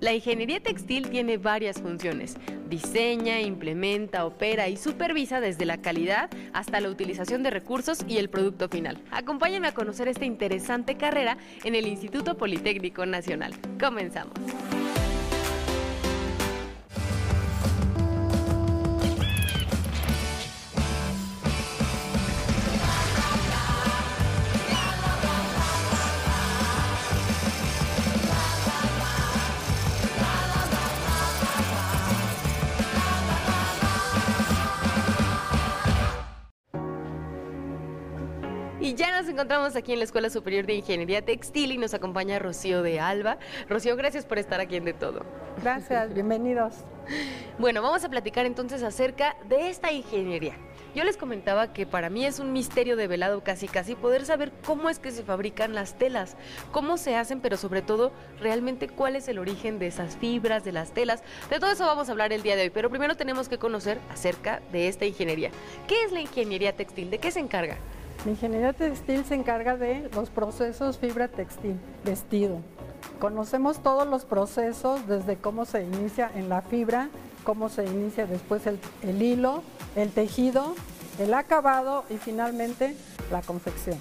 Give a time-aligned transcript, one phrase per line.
[0.00, 2.36] La ingeniería textil tiene varias funciones.
[2.68, 8.28] Diseña, implementa, opera y supervisa desde la calidad hasta la utilización de recursos y el
[8.28, 8.98] producto final.
[9.10, 13.54] Acompáñame a conocer esta interesante carrera en el Instituto Politécnico Nacional.
[13.80, 14.34] Comenzamos.
[39.36, 43.36] Encontramos aquí en la Escuela Superior de Ingeniería Textil y nos acompaña Rocío de Alba.
[43.68, 45.26] Rocío, gracias por estar aquí en De Todo.
[45.62, 46.72] Gracias, bienvenidos.
[47.58, 50.54] Bueno, vamos a platicar entonces acerca de esta ingeniería.
[50.94, 54.52] Yo les comentaba que para mí es un misterio de velado casi casi poder saber
[54.64, 56.34] cómo es que se fabrican las telas,
[56.72, 60.72] cómo se hacen, pero sobre todo realmente cuál es el origen de esas fibras, de
[60.72, 61.22] las telas.
[61.50, 63.98] De todo eso vamos a hablar el día de hoy, pero primero tenemos que conocer
[64.10, 65.50] acerca de esta ingeniería.
[65.86, 67.10] ¿Qué es la ingeniería textil?
[67.10, 67.76] ¿De qué se encarga?
[68.26, 72.58] La ingeniería textil se encarga de los procesos fibra textil, vestido.
[73.20, 77.08] Conocemos todos los procesos, desde cómo se inicia en la fibra,
[77.44, 79.62] cómo se inicia después el, el hilo,
[79.94, 80.74] el tejido,
[81.20, 82.96] el acabado y finalmente
[83.30, 83.96] la confección.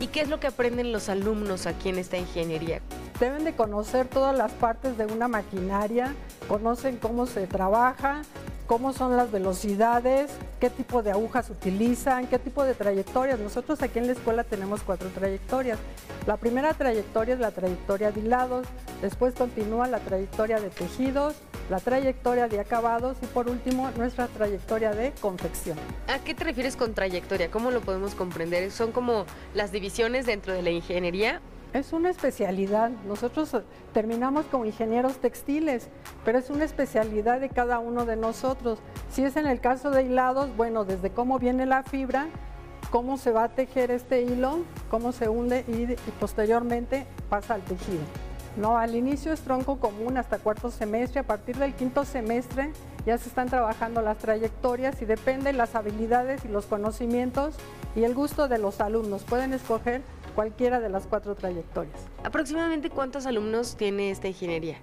[0.00, 2.80] ¿Y qué es lo que aprenden los alumnos aquí en esta ingeniería?
[3.20, 6.16] Deben de conocer todas las partes de una maquinaria,
[6.48, 8.22] conocen cómo se trabaja,
[8.70, 13.40] cómo son las velocidades, qué tipo de agujas utilizan, qué tipo de trayectorias.
[13.40, 15.76] Nosotros aquí en la escuela tenemos cuatro trayectorias.
[16.24, 18.68] La primera trayectoria es la trayectoria de hilados,
[19.02, 21.34] después continúa la trayectoria de tejidos,
[21.68, 25.76] la trayectoria de acabados y por último nuestra trayectoria de confección.
[26.06, 27.50] ¿A qué te refieres con trayectoria?
[27.50, 28.70] ¿Cómo lo podemos comprender?
[28.70, 31.40] ¿Son como las divisiones dentro de la ingeniería
[31.72, 32.90] es una especialidad.
[33.06, 35.88] Nosotros eh, terminamos como ingenieros textiles,
[36.24, 38.78] pero es una especialidad de cada uno de nosotros.
[39.10, 42.28] Si es en el caso de hilados, bueno, desde cómo viene la fibra,
[42.90, 44.60] cómo se va a tejer este hilo,
[44.90, 48.02] cómo se hunde y, posteriormente pasa al tejido.
[48.56, 52.72] No, al inicio es tronco común hasta cuarto semestre, a partir del quinto semestre
[53.06, 57.54] ya se están trabajando las trayectorias y depende las habilidades y los conocimientos
[57.96, 59.22] y el gusto de los alumnos.
[59.22, 62.00] Pueden escoger cualquiera de las cuatro trayectorias.
[62.24, 64.78] ¿Aproximadamente cuántos alumnos tiene esta ingeniería?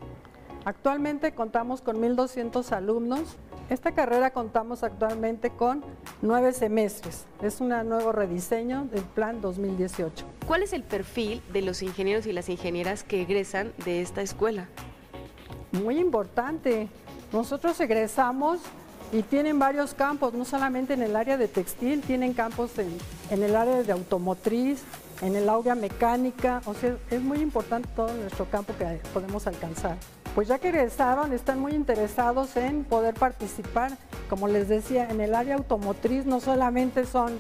[0.66, 3.38] Actualmente contamos con 1.200 alumnos.
[3.70, 5.84] Esta carrera contamos actualmente con
[6.22, 7.26] nueve semestres.
[7.42, 10.26] Es un nuevo rediseño del plan 2018.
[10.46, 14.68] ¿Cuál es el perfil de los ingenieros y las ingenieras que egresan de esta escuela?
[15.72, 16.90] Muy importante.
[17.32, 18.60] Nosotros egresamos
[19.12, 22.90] y tienen varios campos, no solamente en el área de textil, tienen campos en,
[23.30, 24.84] en el área de automotriz,
[25.22, 29.98] en el área mecánica, o sea, es muy importante todo nuestro campo que podemos alcanzar.
[30.36, 33.98] Pues ya que regresaron, están muy interesados en poder participar,
[34.30, 37.40] como les decía, en el área automotriz no solamente son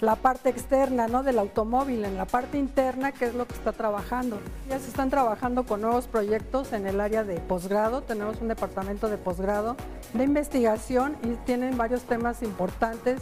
[0.00, 1.22] la parte externa ¿no?
[1.22, 4.38] del automóvil, en la parte interna, que es lo que está trabajando.
[4.68, 9.08] Ya se están trabajando con nuevos proyectos en el área de posgrado, tenemos un departamento
[9.08, 9.76] de posgrado
[10.14, 13.20] de investigación y tienen varios temas importantes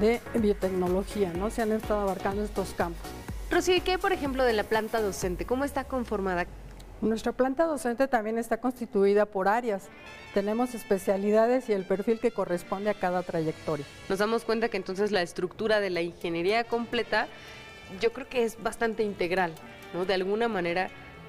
[0.00, 1.50] de biotecnología, ¿no?
[1.50, 3.21] se han estado abarcando estos campos.
[3.52, 5.44] Rocío, ¿qué por ejemplo de la planta docente?
[5.44, 6.46] ¿Cómo está conformada?
[7.02, 9.90] Nuestra planta docente también está constituida por áreas.
[10.32, 13.84] Tenemos especialidades y el perfil que corresponde a cada trayectoria.
[14.08, 17.28] Nos damos cuenta que entonces la estructura de la ingeniería completa
[18.00, 19.52] yo creo que es bastante integral,
[19.92, 20.06] ¿no?
[20.06, 20.88] De alguna manera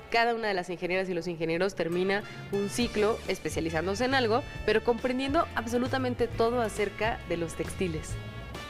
[0.10, 2.24] cada una de las ingenieras y los ingenieros termina
[2.54, 8.12] un ciclo especializándose en algo, pero comprendiendo absolutamente todo acerca de los textiles.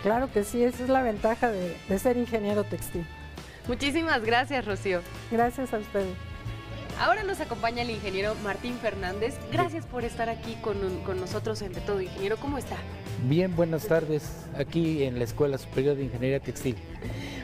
[0.02, 3.06] Claro que sí, esa es la ventaja de, de ser ingeniero textil.
[3.68, 5.02] Muchísimas gracias, Rocío.
[5.32, 6.16] Gracias a ustedes.
[7.00, 9.36] Ahora nos acompaña el ingeniero Martín Fernández.
[9.52, 12.02] Gracias por estar aquí con, con, nosotros en De Todo.
[12.02, 12.78] Ingeniero, ¿cómo está?
[13.24, 16.76] Bien, buenas tardes, aquí en la Escuela Superior de Ingeniería Textil.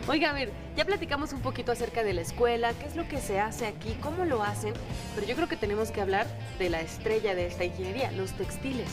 [0.07, 3.18] Oiga, a ver, ya platicamos un poquito acerca de la escuela, qué es lo que
[3.18, 4.74] se hace aquí, cómo lo hacen,
[5.16, 6.27] pero yo creo que tenemos que hablar
[6.60, 8.89] de la estrella de esta ingeniería, los textiles.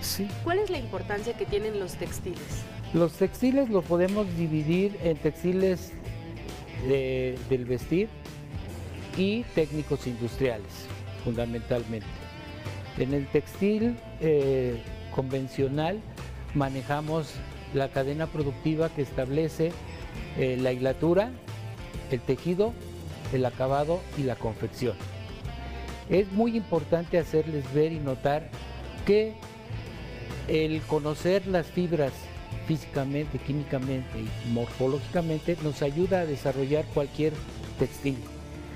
[0.00, 0.28] Sí.
[0.42, 2.64] ¿Cuál es la importancia que tienen los textiles?
[2.92, 5.92] Los textiles los podemos dividir en textiles
[6.88, 8.08] de, del vestir
[9.16, 10.86] y técnicos industriales,
[11.24, 12.06] fundamentalmente.
[12.98, 14.80] En el textil eh,
[15.14, 16.00] convencional
[16.54, 17.34] manejamos
[17.72, 19.72] la cadena productiva que establece
[20.38, 21.30] eh, la hilatura,
[22.10, 22.72] el tejido,
[23.32, 24.96] el acabado y la confección.
[26.08, 28.50] Es muy importante hacerles ver y notar
[29.06, 29.34] que
[30.48, 32.12] el conocer las fibras
[32.66, 37.32] físicamente, químicamente y morfológicamente nos ayuda a desarrollar cualquier
[37.78, 38.16] textil.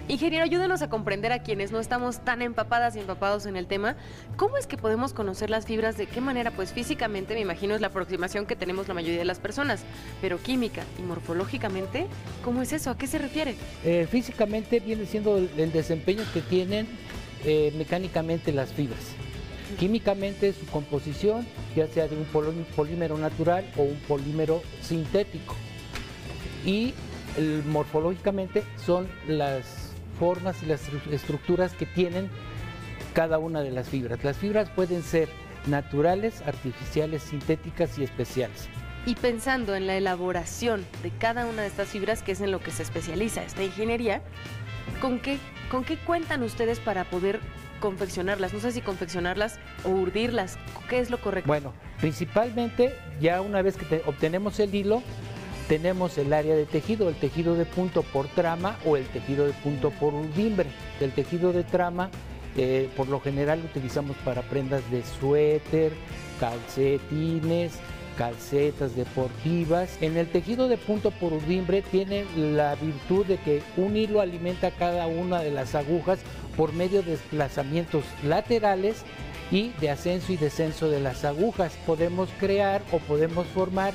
[0.09, 3.95] Ingeniero, ayúdenos a comprender a quienes no estamos tan empapadas y empapados en el tema,
[4.37, 5.99] ¿cómo es que podemos conocer las fibras?
[5.99, 6.51] ¿De qué manera?
[6.51, 9.85] Pues físicamente, me imagino, es la aproximación que tenemos la mayoría de las personas,
[10.23, 12.07] pero química y morfológicamente,
[12.43, 12.91] ¿cómo es eso?
[12.91, 13.55] ¿A qué se refiere?
[13.85, 16.89] Eh, físicamente viene siendo el, el desempeño que tienen
[17.45, 19.15] eh, mecánicamente las fibras.
[19.79, 25.55] Químicamente su composición, ya sea de un polí- polímero natural o un polímero sintético.
[26.65, 26.95] Y
[27.67, 32.29] morfológicamente son las formas y las estru- estructuras que tienen
[33.15, 34.25] cada una de las fibras.
[34.25, 35.29] Las fibras pueden ser
[35.67, 38.69] naturales, artificiales, sintéticas y especiales.
[39.07, 42.61] Y pensando en la elaboración de cada una de estas fibras, que es en lo
[42.61, 44.23] que se especializa esta ingeniería,
[45.01, 45.39] ¿con qué,
[45.71, 47.41] ¿con qué cuentan ustedes para poder
[47.79, 48.53] confeccionarlas?
[48.53, 50.59] No sé si confeccionarlas o urdirlas.
[50.89, 51.47] ¿Qué es lo correcto?
[51.49, 55.03] Bueno, principalmente ya una vez que te- obtenemos el hilo,
[55.69, 59.53] tenemos el área de tejido, el tejido de punto por trama o el tejido de
[59.53, 60.67] punto por urdimbre.
[61.01, 62.11] El tejido de trama,
[62.57, 65.93] eh, por lo general, lo utilizamos para prendas de suéter,
[66.41, 67.73] calcetines,
[68.19, 69.97] calcetas deportivas.
[70.01, 74.73] En el tejido de punto por urdimbre tiene la virtud de que un hilo alimenta
[74.73, 76.19] cada una de las agujas
[76.57, 79.05] por medio de desplazamientos laterales
[79.53, 81.73] y de ascenso y descenso de las agujas.
[81.87, 83.95] Podemos crear o podemos formar,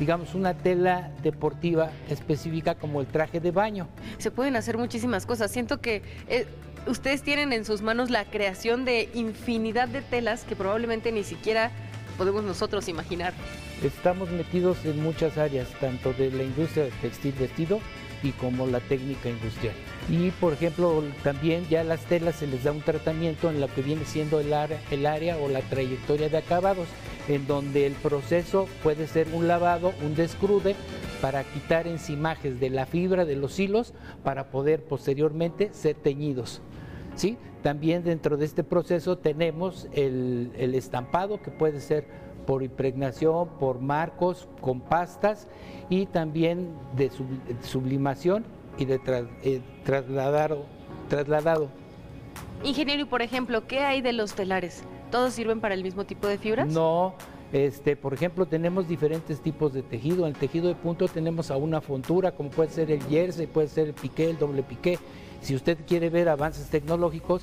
[0.00, 3.86] digamos, una tela deportiva específica como el traje de baño.
[4.18, 5.52] Se pueden hacer muchísimas cosas.
[5.52, 6.46] Siento que eh,
[6.88, 11.70] ustedes tienen en sus manos la creación de infinidad de telas que probablemente ni siquiera
[12.20, 13.32] podemos nosotros imaginar.
[13.82, 17.80] Estamos metidos en muchas áreas, tanto de la industria del textil vestido
[18.22, 19.74] y como la técnica industrial.
[20.10, 23.80] Y por ejemplo, también ya las telas se les da un tratamiento en lo que
[23.80, 26.88] viene siendo el área, el área o la trayectoria de acabados,
[27.26, 30.76] en donde el proceso puede ser un lavado, un descrude,
[31.22, 36.60] para quitar encimajes de la fibra de los hilos para poder posteriormente ser teñidos.
[37.14, 37.36] ¿Sí?
[37.62, 42.06] También dentro de este proceso tenemos el, el estampado que puede ser
[42.46, 45.46] por impregnación, por marcos, con pastas
[45.88, 47.26] y también de sub-
[47.62, 48.44] sublimación
[48.78, 50.64] y de tra- eh, trasladado,
[51.08, 51.68] trasladado.
[52.64, 54.82] Ingeniero, y por ejemplo, ¿qué hay de los telares?
[55.10, 56.72] ¿Todos sirven para el mismo tipo de fibras?
[56.72, 57.14] No,
[57.52, 60.26] este, por ejemplo, tenemos diferentes tipos de tejido.
[60.26, 63.68] En el tejido de punto tenemos a una fontura, como puede ser el jersey, puede
[63.68, 64.98] ser el piqué, el doble piqué.
[65.42, 67.42] Si usted quiere ver avances tecnológicos,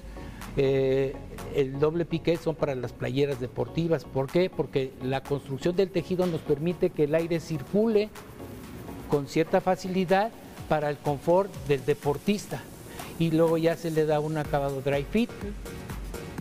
[0.56, 1.16] eh,
[1.56, 4.06] el doble piqué son para las playeras deportivas.
[4.06, 4.50] ¿Por qué?
[4.50, 8.10] Porque la construcción del tejido nos permite que el aire circule
[9.10, 10.32] con cierta facilidad
[10.68, 12.62] para el confort del deportista.
[13.20, 15.30] Y luego ya se le da un acabado dry fit,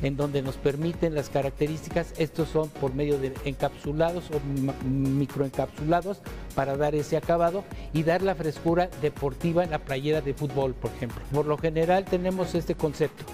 [0.02, 4.40] en donde nos permiten las características, estos son por medio de encapsulados o
[4.87, 6.20] microencapsulados
[6.54, 10.90] para dar ese acabado y dar la frescura deportiva en la playera de fútbol, por
[10.93, 11.20] ejemplo.
[11.32, 13.25] Por lo general tenemos este concepto.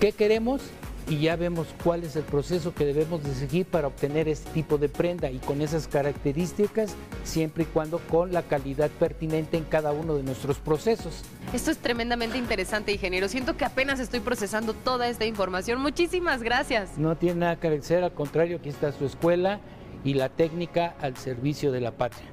[0.00, 0.62] ¿Qué queremos?
[1.08, 4.78] Y ya vemos cuál es el proceso que debemos de seguir para obtener este tipo
[4.78, 6.94] de prenda y con esas características,
[7.24, 11.22] siempre y cuando con la calidad pertinente en cada uno de nuestros procesos.
[11.52, 13.28] Esto es tremendamente interesante, ingeniero.
[13.28, 15.80] Siento que apenas estoy procesando toda esta información.
[15.80, 16.96] Muchísimas gracias.
[16.96, 19.60] No tiene nada que agradecer, al contrario, aquí está su escuela
[20.04, 22.31] y la técnica al servicio de la patria.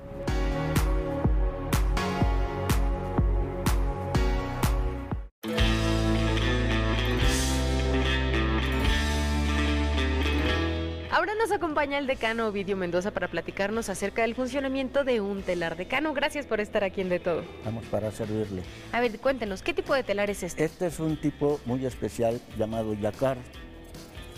[11.39, 15.77] Nos acompaña el decano Ovidio Mendoza para platicarnos acerca del funcionamiento de un telar.
[15.77, 17.45] Decano, gracias por estar aquí en De Todo.
[17.63, 18.61] Vamos para servirle.
[18.91, 20.65] A ver, cuéntenos, ¿qué tipo de telar es este?
[20.65, 23.37] Este es un tipo muy especial llamado yacar.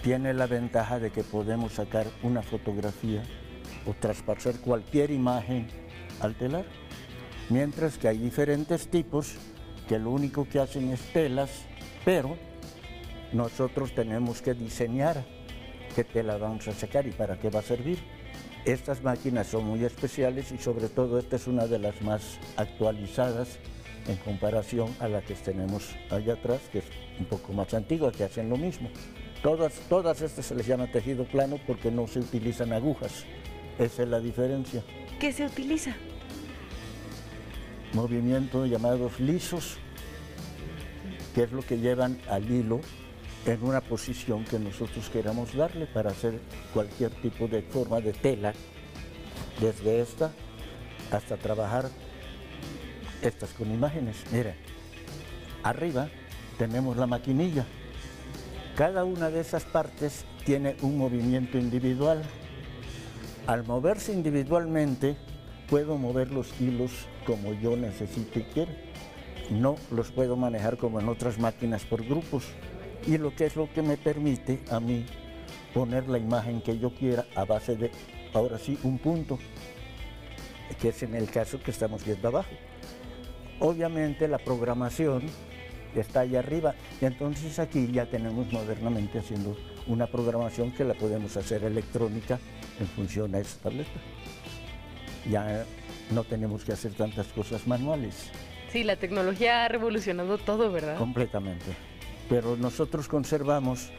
[0.03, 3.23] Tiene la ventaja de que podemos sacar una fotografía
[3.87, 5.67] o traspasar cualquier imagen
[6.19, 6.65] al telar.
[7.49, 9.37] Mientras que hay diferentes tipos
[9.89, 11.65] que lo único que hacen es telas,
[12.05, 12.37] pero
[13.33, 15.25] nosotros tenemos que diseñar
[15.91, 17.99] qué tela vamos a sacar y para qué va a servir.
[18.65, 23.57] Estas máquinas son muy especiales y sobre todo esta es una de las más actualizadas
[24.07, 26.85] en comparación a la que tenemos allá atrás, que es
[27.19, 28.89] un poco más antigua, que hacen lo mismo.
[29.41, 33.25] Todas, todas estas se les llama tejido plano porque no se utilizan agujas.
[33.79, 34.83] Esa es la diferencia.
[35.19, 35.95] ¿Qué se utiliza?
[37.93, 39.77] Movimientos llamados lisos,
[41.33, 42.81] que es lo que llevan al hilo
[43.45, 46.39] en una posición que nosotros queramos darle para hacer
[46.73, 48.53] cualquier tipo de forma de tela,
[49.59, 50.31] desde esta
[51.11, 51.89] hasta trabajar
[53.21, 54.17] estas con imágenes.
[54.31, 54.55] Mira,
[55.63, 56.09] arriba
[56.57, 57.65] tenemos la maquinilla.
[58.75, 62.23] Cada una de esas partes tiene un movimiento individual.
[63.47, 65.17] Al moverse individualmente,
[65.69, 66.91] puedo mover los hilos
[67.25, 68.71] como yo necesite y quiera.
[69.49, 72.45] no los puedo manejar como en otras máquinas por grupos.
[73.07, 75.05] Y lo que es lo que me permite a mí
[75.73, 77.91] poner la imagen que yo quiera a base de,
[78.33, 79.39] ahora sí, un punto,
[80.79, 82.51] que es en el caso que estamos viendo abajo.
[83.59, 85.23] Obviamente la programación
[85.95, 91.35] está ahí arriba y entonces aquí ya tenemos modernamente haciendo una programación que la podemos
[91.37, 92.39] hacer electrónica
[92.79, 93.99] en función a esta tableta.
[95.29, 95.65] Ya
[96.11, 98.31] no tenemos que hacer tantas cosas manuales.
[98.71, 100.97] Sí, la tecnología ha revolucionado todo, ¿verdad?
[100.97, 101.90] Completamente.
[102.31, 103.89] Pero nosotros conservamos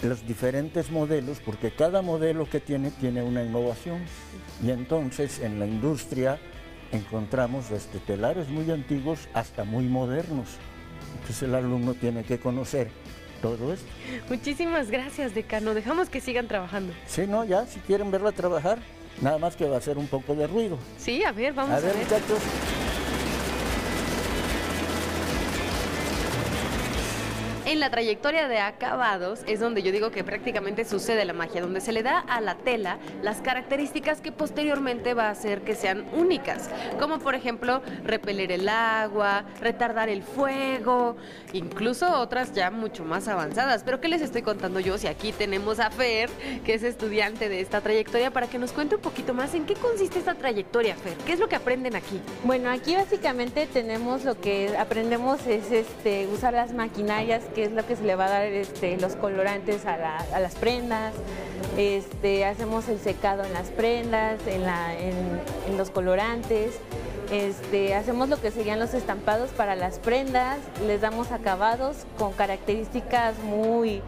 [0.00, 4.00] los diferentes modelos porque cada modelo que tiene tiene una innovación.
[4.62, 6.40] Y entonces en la industria
[6.92, 10.48] encontramos desde telares muy antiguos hasta muy modernos.
[11.12, 12.88] Entonces el alumno tiene que conocer
[13.42, 13.86] todo esto.
[14.30, 15.74] Muchísimas gracias, decano.
[15.74, 16.94] Dejamos que sigan trabajando.
[17.06, 18.78] Sí, no, ya, si quieren verla trabajar,
[19.20, 20.78] nada más que va a hacer un poco de ruido.
[20.96, 22.38] Sí, a ver, vamos a, a ver, muchachos.
[27.66, 31.80] En la trayectoria de acabados es donde yo digo que prácticamente sucede la magia, donde
[31.80, 36.04] se le da a la tela las características que posteriormente va a hacer que sean
[36.12, 36.68] únicas,
[37.00, 41.16] como por ejemplo repeler el agua, retardar el fuego,
[41.54, 43.82] incluso otras ya mucho más avanzadas.
[43.82, 46.28] Pero ¿qué les estoy contando yo si aquí tenemos a Fer,
[46.66, 49.72] que es estudiante de esta trayectoria, para que nos cuente un poquito más en qué
[49.72, 51.16] consiste esta trayectoria, Fer?
[51.24, 52.20] ¿Qué es lo que aprenden aquí?
[52.44, 57.86] Bueno, aquí básicamente tenemos lo que aprendemos es este usar las maquinarias que es lo
[57.86, 61.14] que se le va a dar este, los colorantes a, la- a las prendas.
[61.76, 66.72] Este, hacemos el secado en las prendas, en, la- en- en los colorantes.
[67.32, 73.38] Este, hacemos lo que serían los estampados para las prendas, les damos acabados con características
[73.38, 74.02] muy,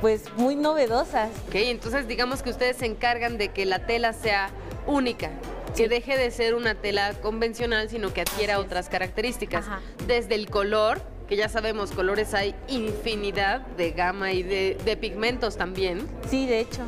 [0.00, 1.28] pues, muy novedosas.
[1.48, 4.48] Ok, entonces digamos que ustedes se encargan de que la tela sea
[4.86, 5.30] única,
[5.76, 9.66] que deje de ser una tela convencional, sino que adquiera otras características.
[9.66, 9.80] Ajá.
[10.06, 15.56] Desde el color, que ya sabemos, colores hay infinidad de gama y de, de pigmentos
[15.56, 16.06] también.
[16.28, 16.82] Sí, de hecho.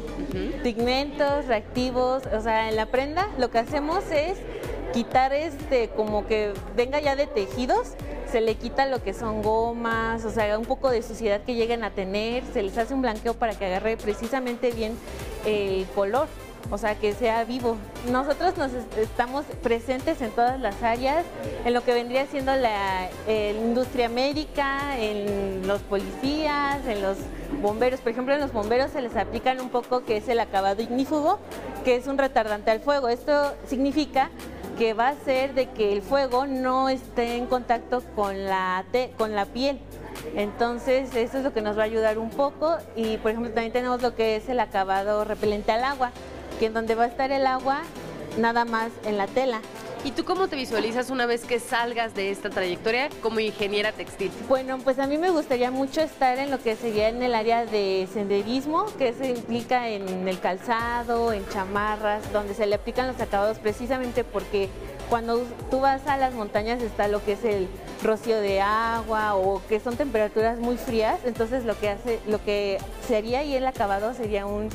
[0.63, 4.39] Pigmentos, reactivos, o sea, en la prenda lo que hacemos es
[4.93, 7.95] quitar este, como que venga ya de tejidos,
[8.31, 11.83] se le quita lo que son gomas, o sea, un poco de suciedad que lleguen
[11.85, 14.93] a tener, se les hace un blanqueo para que agarre precisamente bien
[15.45, 16.29] el color.
[16.71, 17.77] O sea, que sea vivo.
[18.11, 21.25] Nosotros nos est- estamos presentes en todas las áreas,
[21.65, 27.17] en lo que vendría siendo la eh, industria médica, en los policías, en los
[27.63, 28.01] bomberos.
[28.01, 31.39] Por ejemplo, en los bomberos se les aplican un poco que es el acabado ignífugo,
[31.85, 33.09] que es un retardante al fuego.
[33.09, 34.29] Esto significa
[34.79, 38.85] que va a hacer de que el fuego no esté en contacto con la,
[39.17, 39.81] con la piel.
[40.37, 42.77] Entonces, eso es lo que nos va a ayudar un poco.
[42.95, 46.11] Y, por ejemplo, también tenemos lo que es el acabado repelente al agua,
[46.59, 47.83] que en donde va a estar el agua,
[48.39, 49.61] nada más en la tela.
[50.05, 54.31] ¿Y tú cómo te visualizas una vez que salgas de esta trayectoria como ingeniera textil?
[54.49, 57.67] Bueno, pues a mí me gustaría mucho estar en lo que sería en el área
[57.67, 63.21] de senderismo, que se implica en el calzado, en chamarras, donde se le aplican los
[63.21, 64.69] acabados precisamente porque
[65.11, 67.67] cuando tú vas a las montañas está lo que es el
[68.03, 72.79] rocío de agua o que son temperaturas muy frías, entonces lo que hace, lo que
[73.07, 74.69] sería ahí el acabado sería un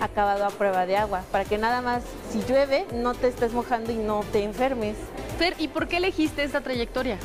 [0.00, 3.92] acabado a prueba de agua, para que nada más si llueve no te estés mojando
[3.92, 4.96] y no te enfermes.
[5.38, 7.18] Fer, ¿y por qué elegiste esta trayectoria?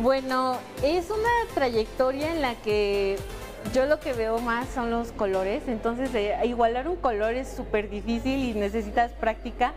[0.00, 3.18] Bueno, es una trayectoria en la que
[3.74, 7.88] yo lo que veo más son los colores, entonces eh, igualar un color es súper
[7.88, 9.72] difícil y necesitas práctica,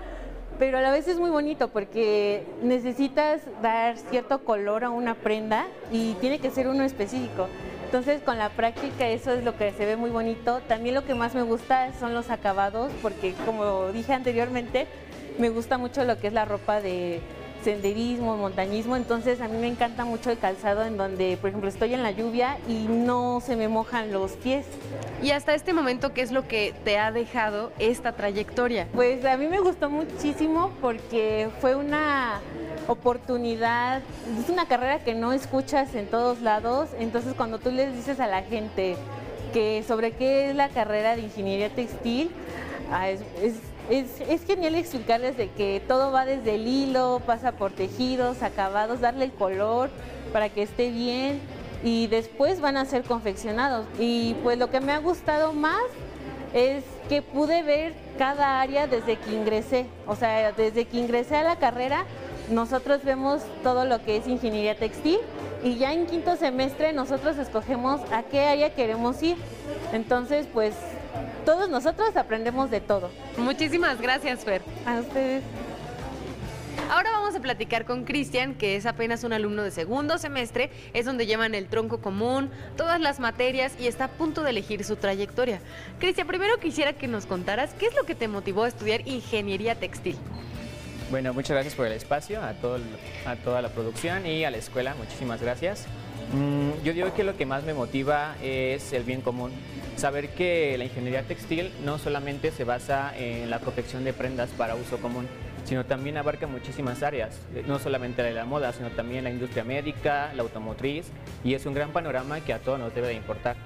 [0.57, 5.65] pero a la vez es muy bonito porque necesitas dar cierto color a una prenda
[5.91, 7.47] y tiene que ser uno específico.
[7.85, 10.59] Entonces con la práctica eso es lo que se ve muy bonito.
[10.67, 14.87] También lo que más me gusta son los acabados porque como dije anteriormente,
[15.37, 17.21] me gusta mucho lo que es la ropa de
[17.63, 21.95] senderismo, montañismo, entonces a mí me encanta mucho el calzado en donde, por ejemplo, estoy
[21.95, 24.67] en la lluvia y no se me mojan los pies.
[25.23, 28.87] Y hasta este momento, ¿qué es lo que te ha dejado esta trayectoria?
[28.93, 32.39] Pues a mí me gustó muchísimo porque fue una
[32.87, 34.01] oportunidad,
[34.39, 38.27] es una carrera que no escuchas en todos lados, entonces cuando tú les dices a
[38.27, 38.95] la gente
[39.53, 42.29] que sobre qué es la carrera de ingeniería textil,
[42.91, 43.23] ah, es,
[44.45, 49.31] genial explicarles de que todo va desde el hilo, pasa por tejidos, acabados, darle el
[49.31, 49.89] color
[50.33, 51.39] para que esté bien
[51.83, 53.85] y después van a ser confeccionados.
[53.99, 55.83] Y pues lo que me ha gustado más
[56.53, 59.85] es que pude ver cada área desde que ingresé.
[60.07, 62.05] O sea, desde que ingresé a la carrera,
[62.49, 65.19] nosotros vemos todo lo que es ingeniería textil
[65.63, 69.37] y ya en quinto semestre nosotros escogemos a qué área queremos ir.
[69.93, 70.75] Entonces, pues
[71.45, 73.09] todos nosotros aprendemos de todo.
[73.37, 74.61] Muchísimas gracias, Fer.
[74.85, 75.43] A ustedes.
[76.89, 81.05] Ahora vamos a platicar con Cristian, que es apenas un alumno de segundo semestre, es
[81.05, 84.95] donde llevan el tronco común, todas las materias y está a punto de elegir su
[84.95, 85.61] trayectoria.
[85.99, 89.75] Cristian, primero quisiera que nos contaras qué es lo que te motivó a estudiar ingeniería
[89.75, 90.15] textil.
[91.11, 92.79] Bueno, muchas gracias por el espacio, a, todo,
[93.25, 95.85] a toda la producción y a la escuela, muchísimas gracias.
[96.33, 99.51] Mm, yo digo que lo que más me motiva es el bien común.
[99.97, 104.75] Saber que la ingeniería textil no solamente se basa en la confección de prendas para
[104.75, 105.27] uso común,
[105.65, 109.31] sino también abarca muchísimas áreas, eh, no solamente la de la moda, sino también la
[109.31, 111.07] industria médica, la automotriz,
[111.43, 113.57] y es un gran panorama que a todos nos debe de importar.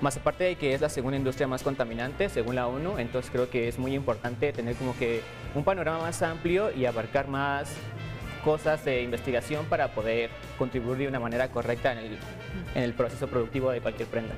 [0.00, 3.50] Más aparte de que es la segunda industria más contaminante, según la ONU, entonces creo
[3.50, 5.22] que es muy importante tener como que
[5.54, 7.74] un panorama más amplio y abarcar más
[8.44, 12.18] cosas de investigación para poder contribuir de una manera correcta en el,
[12.76, 14.34] en el proceso productivo de cualquier prenda.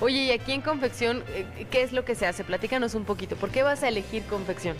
[0.00, 2.44] Oye, y aquí en confección, eh, ¿qué es lo que se hace?
[2.44, 3.34] Platícanos un poquito.
[3.34, 4.76] ¿Por qué vas a elegir confección?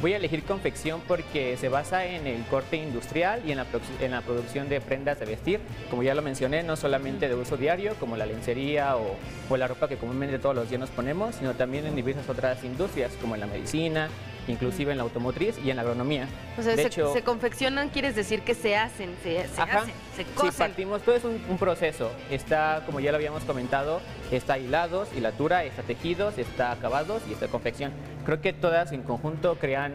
[0.00, 3.66] Voy a elegir confección porque se basa en el corte industrial y en la,
[4.00, 5.58] en la, producción de prendas de vestir.
[5.90, 9.16] Como ya lo mencioné, no solamente de uso diario, como la lencería o,
[9.48, 12.62] o la ropa que comúnmente todos los días nos ponemos, sino también en diversas otras
[12.62, 14.08] industrias, como en la medicina,
[14.48, 16.26] inclusive en la automotriz y en la agronomía.
[16.58, 19.94] O sea, de se, hecho, se confeccionan, quieres decir que se hacen, se, se hacen,
[20.16, 20.52] se cosen.
[20.52, 22.10] Sí, partimos, todo es un, un, proceso.
[22.30, 24.00] Está, como ya lo habíamos comentado,
[24.30, 27.92] está hilados, hilatura, está tejidos, está acabados y está confección.
[28.24, 29.94] Creo que todas en conjunto crean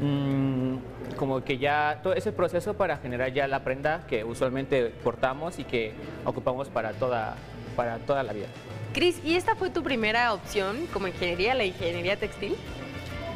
[0.00, 0.76] mmm,
[1.16, 5.64] como que ya todo ese proceso para generar ya la prenda que usualmente portamos y
[5.64, 5.92] que
[6.24, 7.36] ocupamos para toda,
[7.76, 8.46] para toda la vida.
[8.92, 12.56] Cris, ¿y esta fue tu primera opción como ingeniería, la ingeniería textil?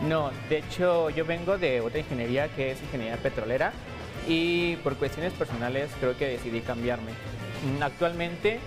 [0.06, 3.72] No, de hecho yo vengo de otra ingeniería que es ingeniería petrolera
[4.28, 7.10] y por cuestiones personales creo que decidí cambiarme.
[7.80, 8.60] Actualmente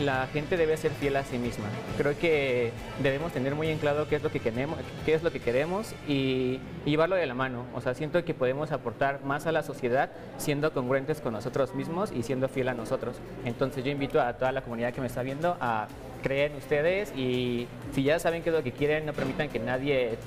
[0.00, 1.66] la gente debe ser fiel a sí misma.
[1.96, 5.32] Creo que debemos tener muy en claro qué es lo que queremos, qué es lo
[5.32, 7.64] que queremos y, y, llevarlo de la mano.
[7.74, 12.12] O sea, siento que podemos aportar más a la sociedad siendo congruentes con nosotros mismos
[12.12, 13.16] y siendo fiel a nosotros.
[13.44, 15.88] Entonces yo invito a toda la comunidad que me está viendo a
[16.22, 19.58] creer en ustedes y si ya saben qué es lo que quieren, no permitan que
[19.58, 20.18] nadie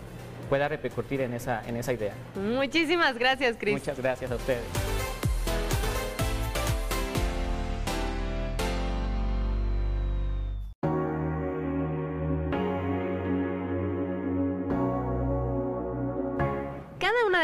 [0.50, 2.14] pueda repercutir en esa, en esa idea.
[2.36, 3.76] Muchísimas gracias, Cris.
[3.76, 4.64] Muchas gracias a ustedes.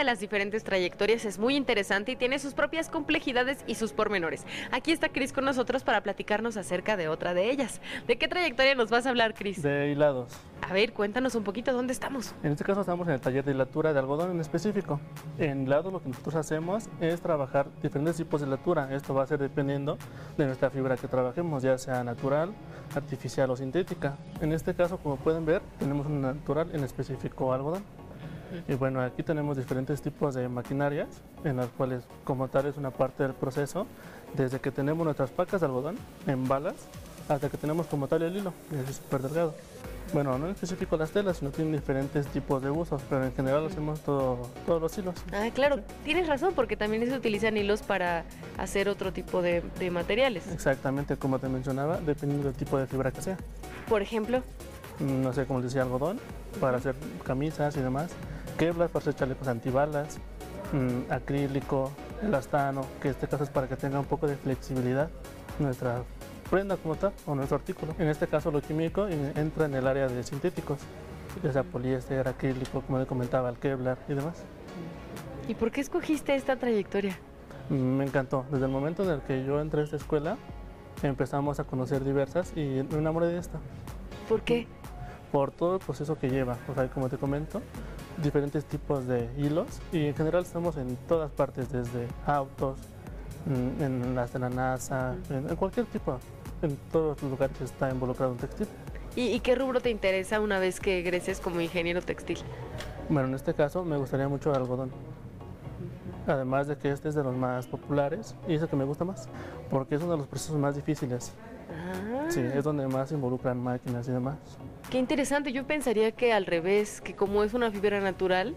[0.06, 4.46] Las diferentes trayectorias es muy interesante y tiene sus propias complejidades y sus pormenores.
[4.72, 7.82] Aquí está Cris con nosotros para platicarnos acerca de otra de ellas.
[8.08, 9.62] ¿De qué trayectoria nos vas a hablar, Cris?
[9.62, 10.32] De hilados.
[10.62, 12.34] A ver, cuéntanos un poquito, ¿dónde estamos?
[12.44, 15.00] En este caso estamos en el taller de hilatura de algodón en específico.
[15.38, 18.94] En hilados lo que nosotros hacemos es trabajar diferentes tipos de hilatura.
[18.94, 19.98] Esto va a ser dependiendo
[20.38, 22.54] de nuestra fibra que trabajemos, ya sea natural,
[22.96, 24.18] artificial o sintética.
[24.42, 27.84] En este caso, como pueden ver, tenemos una natural, en específico algodón.
[28.68, 31.08] Y bueno, aquí tenemos diferentes tipos de maquinarias
[31.44, 33.88] en las cuales como tal es una parte del proceso,
[34.36, 36.76] desde que tenemos nuestras pacas de algodón en balas
[37.30, 39.56] hasta que tenemos como tal el hilo, que es súper delgado.
[40.14, 43.66] Bueno, no en específico las telas, sino tienen diferentes tipos de usos, pero en general
[43.66, 45.16] hacemos todo, todos los hilos.
[45.34, 48.24] Ah, claro, tienes razón, porque también se utilizan hilos para
[48.58, 50.48] hacer otro tipo de, de materiales.
[50.52, 53.38] Exactamente, como te mencionaba, dependiendo del tipo de fibra que sea.
[53.90, 54.44] Por ejemplo,
[55.00, 56.20] no sé, como les decía, algodón
[56.62, 58.12] para hacer camisas y demás,
[58.58, 60.18] Kevlar para hacer chalecos antibalas,
[60.72, 61.92] mmm, acrílico,
[62.24, 65.10] elastano, que en este caso es para que tenga un poco de flexibilidad
[65.60, 66.04] nuestra
[66.50, 67.96] prenda como tal o nuestro artículo.
[67.98, 70.80] En este caso lo químico entra en el área de sintéticos,
[71.44, 74.44] ya sea poliéster, acrílico, como le comentaba, el Kevlar y demás.
[75.48, 77.18] ¿Y por qué escogiste esta trayectoria?
[77.70, 78.46] Me encantó.
[78.52, 80.38] Desde el momento en el que yo entré a esta escuela,
[81.04, 83.60] empezamos a conocer diversas y me enamoré de esta.
[84.30, 84.68] ¿Por qué?
[85.32, 86.58] Por todo el proceso que lleva.
[86.70, 87.62] O sea, como te comento,
[88.18, 92.78] diferentes tipos de hilos y en general estamos en todas partes, desde autos,
[93.48, 96.20] en las de la NASA, en, en cualquier tipo,
[96.62, 98.68] en todos los lugares está involucrado un textil.
[99.16, 102.40] ¿Y, ¿Y, qué rubro te interesa una vez que egreses como ingeniero textil?
[103.08, 104.92] Bueno, en este caso me gustaría mucho el algodón.
[106.28, 109.06] Además de que este es de los más populares y es el que me gusta
[109.06, 109.30] más,
[109.70, 111.34] porque es uno de los procesos más difíciles.
[111.72, 112.26] Ah.
[112.30, 114.38] Sí, es donde más se involucran máquinas y demás.
[114.96, 118.56] Qué interesante, yo pensaría que al revés, que como es una fibra natural,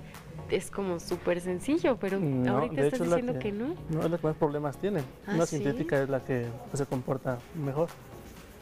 [0.48, 3.74] es como súper sencillo, pero no, ahorita estás diciendo que, no.
[3.88, 5.00] No, es la que más problemas tiene.
[5.26, 5.56] ¿Ah, una sí?
[5.56, 7.88] sintética es la que pues, se comporta mejor.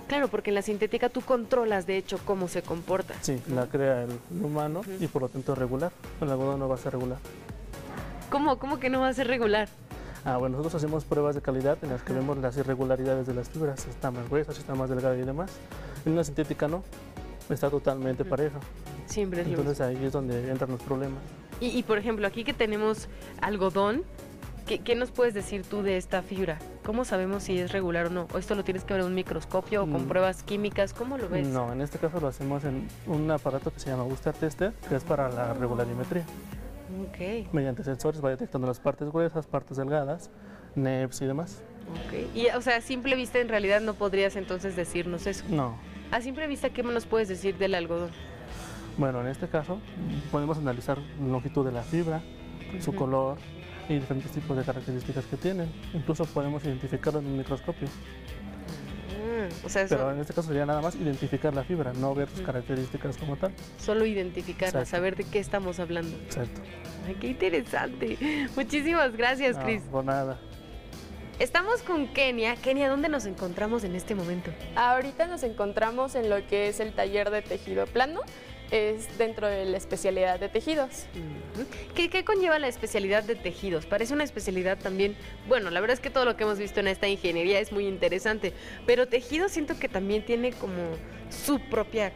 [0.08, 3.12] Claro, porque en la sintética tú controlas de hecho cómo se comporta.
[3.20, 5.92] Sí, la crea el humano y por lo tanto es regular.
[6.22, 7.18] El algodón no va a ser regular.
[8.30, 8.58] ¿Cómo?
[8.58, 9.68] ¿Cómo que no va a ser regular?
[10.24, 13.50] Ah, bueno, nosotros hacemos pruebas de calidad en las que vemos las irregularidades de las
[13.50, 15.50] fibras, si está más gruesa, si está más delgada y demás.
[16.06, 16.82] En una sintética no,
[17.54, 18.58] está totalmente pareja.
[19.06, 21.18] Siempre es lo Entonces ahí es donde entran los problemas.
[21.60, 23.08] Y, y, por ejemplo, aquí que tenemos
[23.40, 24.02] algodón,
[24.66, 26.58] ¿Qué, qué nos puedes decir tú de esta fibra?
[26.84, 28.26] ¿Cómo sabemos si es regular o no?
[28.34, 30.08] ¿O esto lo tienes que ver en un microscopio o con Mm.
[30.08, 30.92] pruebas químicas?
[30.92, 31.46] ¿Cómo lo ves?
[31.46, 34.96] No, en este caso lo hacemos en un aparato que se llama Booster Tester, que
[34.96, 36.24] es para la regularimetría.
[37.08, 40.30] Ok, Mediante sensores va detectando las partes gruesas, partes delgadas,
[40.74, 41.62] NEPs y demás.
[42.08, 42.34] ok.
[42.36, 45.44] Y, o sea, a simple vista en realidad no podrías entonces decirnos eso.
[45.48, 45.76] No.
[46.10, 48.10] A simple vista, ¿qué nos puedes decir del algodón?
[48.96, 49.78] Bueno, en este caso
[50.30, 52.22] podemos analizar la longitud de la fibra,
[52.80, 53.36] su color
[53.88, 55.70] y diferentes tipos de características que tienen.
[55.92, 57.88] Incluso podemos identificarlo en un microscopio.
[57.88, 62.14] Mm, o sea, so- Pero en este caso sería nada más identificar la fibra, no
[62.14, 63.52] ver sus características como tal.
[63.78, 64.90] solo identificarla, Exacto.
[64.90, 66.16] saber de qué estamos hablando.
[66.24, 66.60] Exacto.
[67.06, 68.16] Ay, qué interesante.
[68.56, 69.82] Muchísimas gracias, No, Cris.
[69.82, 70.38] por nada.
[71.38, 72.56] Estamos con Kenia.
[72.56, 74.50] Kenia, ¿dónde nos encontramos en este momento?
[74.74, 78.22] Ahorita nos encontramos en lo que es el taller de tejido plano,
[78.70, 81.04] es dentro de la especialidad de tejidos.
[81.94, 83.84] ¿Qué, qué conlleva la especialidad de tejidos?
[83.84, 85.14] Parece una especialidad también,
[85.46, 87.86] bueno, la verdad es que todo lo que hemos visto en esta ingeniería es muy
[87.86, 88.54] interesante,
[88.86, 90.92] pero tejido siento que también tiene como
[91.28, 92.12] su propia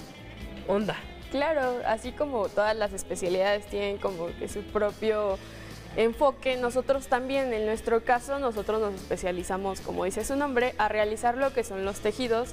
[0.67, 0.97] onda.
[1.31, 5.39] Claro, así como todas las especialidades tienen como que su propio
[5.97, 11.37] enfoque, nosotros también, en nuestro caso, nosotros nos especializamos, como dice su nombre, a realizar
[11.37, 12.51] lo que son los tejidos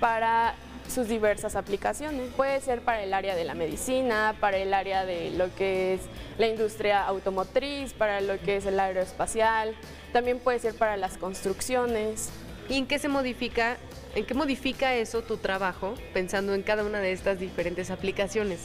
[0.00, 0.54] para
[0.88, 2.30] sus diversas aplicaciones.
[2.34, 6.00] Puede ser para el área de la medicina, para el área de lo que es
[6.38, 9.74] la industria automotriz, para lo que es el aeroespacial,
[10.12, 12.30] también puede ser para las construcciones.
[12.68, 13.76] ¿Y en qué se modifica,
[14.14, 18.60] en qué modifica eso tu trabajo pensando en cada una de estas diferentes aplicaciones?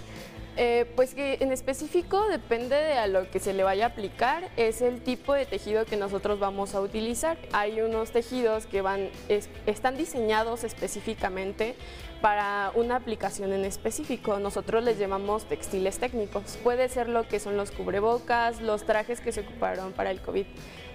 [0.55, 4.49] Eh, pues que en específico depende de a lo que se le vaya a aplicar,
[4.55, 7.37] es el tipo de tejido que nosotros vamos a utilizar.
[7.53, 11.75] Hay unos tejidos que van, es- están diseñados específicamente
[12.21, 14.39] para una aplicación en específico.
[14.39, 16.57] Nosotros les llamamos textiles técnicos.
[16.63, 20.45] Puede ser lo que son los cubrebocas, los trajes que se ocuparon para el COVID.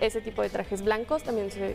[0.00, 1.74] Ese tipo de trajes blancos también se-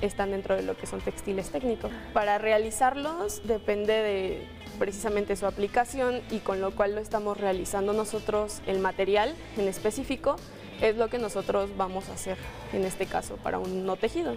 [0.00, 1.92] están dentro de lo que son textiles técnicos.
[2.12, 8.60] Para realizarlos depende de precisamente su aplicación y con lo cual lo estamos realizando nosotros,
[8.66, 10.36] el material en específico,
[10.80, 12.38] es lo que nosotros vamos a hacer
[12.72, 14.34] en este caso para un no tejido.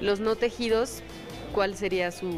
[0.00, 1.02] Los no tejidos,
[1.54, 2.30] ¿cuál sería su,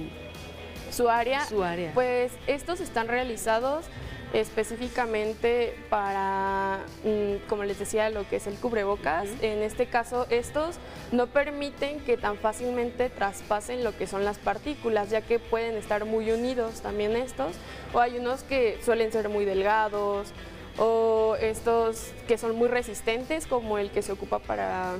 [0.90, 1.92] Su área, su área?
[1.94, 3.86] pues estos están realizados
[4.32, 9.28] específicamente para, mm, como les decía, lo que es el cubrebocas.
[9.42, 10.76] En este caso, estos
[11.12, 16.04] no permiten que tan fácilmente traspasen lo que son las partículas, ya que pueden estar
[16.04, 17.56] muy unidos también estos,
[17.92, 20.32] o hay unos que suelen ser muy delgados,
[20.78, 24.94] o estos que son muy resistentes, como el que se ocupa para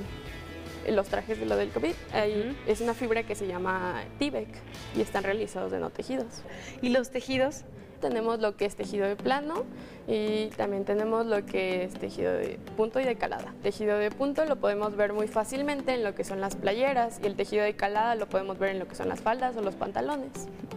[0.87, 1.93] los trajes de lo del COVID.
[2.13, 2.57] Ahí.
[2.67, 4.49] Es una fibra que se llama T-Bec
[4.95, 6.43] y están realizados de no tejidos.
[6.81, 7.63] ¿Y los tejidos?
[8.01, 9.63] Tenemos lo que es tejido de plano
[10.07, 13.53] y también tenemos lo que es tejido de punto y de calada.
[13.61, 17.27] Tejido de punto lo podemos ver muy fácilmente en lo que son las playeras y
[17.27, 19.75] el tejido de calada lo podemos ver en lo que son las faldas o los
[19.75, 20.31] pantalones.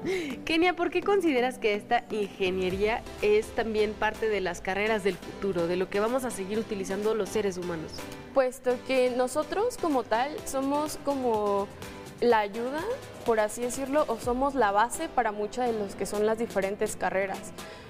[0.45, 5.67] Kenia, ¿por qué consideras que esta ingeniería es también parte de las carreras del futuro,
[5.67, 7.93] de lo que vamos a seguir utilizando los seres humanos?
[8.35, 11.67] Puesto que nosotros como tal somos como
[12.21, 12.81] la ayuda,
[13.27, 16.97] por así decirlo, o somos la base para muchas de los que son las diferentes
[16.97, 17.39] carreras.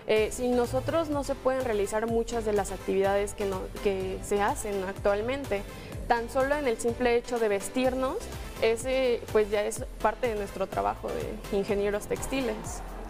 [0.06, 4.42] Eh, sin nosotros no se pueden realizar muchas de las actividades que, no- que se
[4.42, 5.62] hacen actualmente.
[6.08, 8.16] Tan solo en el simple hecho de vestirnos,
[8.60, 12.56] ese pues ya es parte de nuestro trabajo de ingenieros textiles.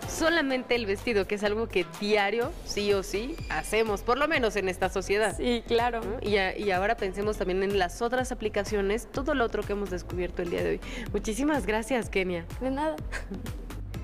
[0.09, 4.57] Solamente el vestido, que es algo que diario, sí o sí, hacemos, por lo menos
[4.57, 5.37] en esta sociedad.
[5.37, 6.01] Sí, claro.
[6.03, 6.19] ¿no?
[6.29, 9.91] Y, a- y ahora pensemos también en las otras aplicaciones, todo lo otro que hemos
[9.91, 10.81] descubierto el día de hoy.
[11.13, 12.45] Muchísimas gracias, Kenia.
[12.61, 12.97] De nada.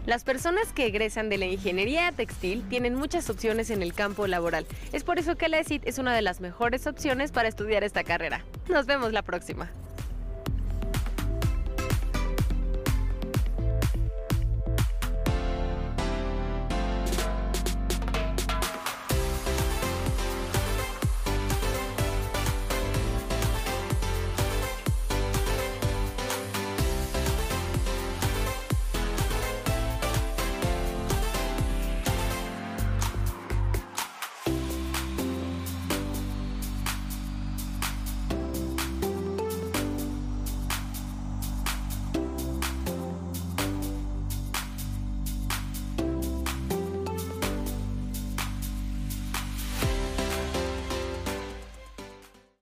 [0.06, 4.66] Las personas que egresan de la ingeniería textil tienen muchas opciones en el campo laboral.
[4.92, 8.02] Es por eso que la ESIT es una de las mejores opciones para estudiar esta
[8.02, 8.44] carrera.
[8.68, 9.70] Nos vemos la próxima.